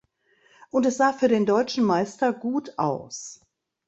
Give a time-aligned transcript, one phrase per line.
[0.71, 3.39] Und es sah für den Deutschen Meister gut aus.